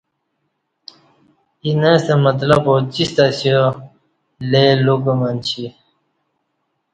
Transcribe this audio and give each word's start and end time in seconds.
اینہ 1.63 1.93
ستہ 2.03 2.13
مطلب 2.25 2.61
اوجیستہ 2.71 3.23
اسِیا 3.31 3.61
لئ 4.51 4.69
لُوکہ 4.85 5.13
منچی 5.19 5.65